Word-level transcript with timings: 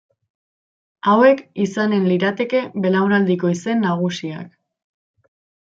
Hauek 1.11 1.43
izanen 1.65 2.09
lirateke 2.13 2.63
belaunaldiko 2.87 3.55
izen 3.59 3.87
nagusiak. 3.91 4.51